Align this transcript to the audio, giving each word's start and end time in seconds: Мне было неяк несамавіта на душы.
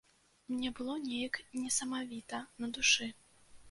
Мне 0.53 0.71
было 0.79 0.95
неяк 1.05 1.39
несамавіта 1.61 2.45
на 2.63 2.75
душы. 2.81 3.17